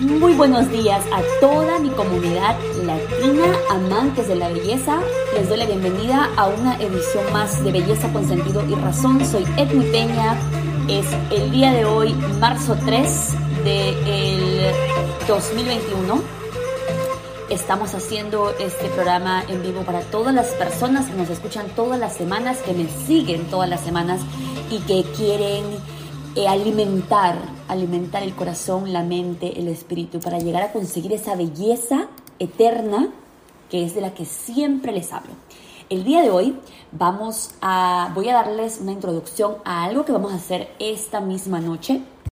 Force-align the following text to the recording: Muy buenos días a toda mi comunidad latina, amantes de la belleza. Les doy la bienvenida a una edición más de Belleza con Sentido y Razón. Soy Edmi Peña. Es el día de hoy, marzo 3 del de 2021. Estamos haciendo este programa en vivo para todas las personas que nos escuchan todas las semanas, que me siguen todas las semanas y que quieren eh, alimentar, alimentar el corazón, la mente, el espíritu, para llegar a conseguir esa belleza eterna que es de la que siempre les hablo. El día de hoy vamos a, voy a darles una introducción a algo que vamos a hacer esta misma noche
Muy 0.00 0.34
buenos 0.34 0.70
días 0.70 1.02
a 1.10 1.22
toda 1.40 1.78
mi 1.78 1.88
comunidad 1.90 2.58
latina, 2.84 3.56
amantes 3.70 4.28
de 4.28 4.36
la 4.36 4.48
belleza. 4.50 5.00
Les 5.34 5.48
doy 5.48 5.56
la 5.56 5.64
bienvenida 5.64 6.30
a 6.36 6.48
una 6.48 6.76
edición 6.76 7.32
más 7.32 7.64
de 7.64 7.72
Belleza 7.72 8.12
con 8.12 8.28
Sentido 8.28 8.62
y 8.68 8.74
Razón. 8.74 9.24
Soy 9.24 9.44
Edmi 9.56 9.90
Peña. 9.90 10.36
Es 10.88 11.06
el 11.30 11.50
día 11.52 11.72
de 11.72 11.86
hoy, 11.86 12.12
marzo 12.38 12.76
3 12.84 13.64
del 13.64 14.04
de 14.04 14.74
2021. 15.26 16.20
Estamos 17.48 17.94
haciendo 17.94 18.50
este 18.58 18.88
programa 18.88 19.42
en 19.48 19.62
vivo 19.62 19.82
para 19.84 20.00
todas 20.00 20.34
las 20.34 20.48
personas 20.48 21.06
que 21.06 21.14
nos 21.14 21.30
escuchan 21.30 21.68
todas 21.74 21.98
las 21.98 22.14
semanas, 22.14 22.58
que 22.58 22.74
me 22.74 22.88
siguen 23.06 23.46
todas 23.46 23.70
las 23.70 23.80
semanas 23.80 24.20
y 24.70 24.80
que 24.80 25.02
quieren 25.16 25.64
eh, 26.36 26.46
alimentar, 26.46 27.36
alimentar 27.66 28.22
el 28.22 28.34
corazón, 28.34 28.92
la 28.92 29.02
mente, 29.02 29.58
el 29.58 29.68
espíritu, 29.68 30.20
para 30.20 30.38
llegar 30.38 30.62
a 30.62 30.72
conseguir 30.72 31.12
esa 31.14 31.34
belleza 31.34 32.08
eterna 32.38 33.08
que 33.70 33.84
es 33.84 33.94
de 33.94 34.02
la 34.02 34.14
que 34.14 34.24
siempre 34.24 34.92
les 34.92 35.12
hablo. 35.12 35.32
El 35.88 36.04
día 36.04 36.20
de 36.20 36.30
hoy 36.30 36.58
vamos 36.92 37.52
a, 37.60 38.12
voy 38.14 38.28
a 38.28 38.34
darles 38.34 38.80
una 38.80 38.92
introducción 38.92 39.56
a 39.64 39.84
algo 39.84 40.04
que 40.04 40.12
vamos 40.12 40.32
a 40.32 40.36
hacer 40.36 40.68
esta 40.78 41.20
misma 41.20 41.60
noche 41.60 42.02